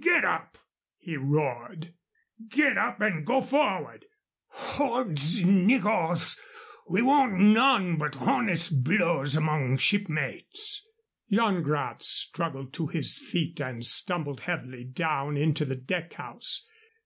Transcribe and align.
"Get 0.00 0.24
up!" 0.24 0.56
he 0.96 1.18
roared. 1.18 1.92
"Get 2.48 2.78
up 2.78 3.02
an' 3.02 3.24
go 3.24 3.42
forward. 3.42 4.06
Hods 4.48 5.44
niggars! 5.44 6.40
we 6.88 7.02
want 7.02 7.38
none 7.38 7.98
but 7.98 8.16
honest 8.16 8.82
blows 8.82 9.36
among 9.36 9.76
shipmates." 9.76 10.80
Yan 11.28 11.62
Gratz 11.62 12.08
struggled 12.08 12.72
to 12.72 12.86
his 12.86 13.18
feet 13.18 13.60
and 13.60 13.84
stumbled 13.84 14.40
heavily 14.40 14.84
down 14.84 15.36
into 15.36 15.66
the 15.66 15.76
deck 15.76 16.14
house. 16.14 16.66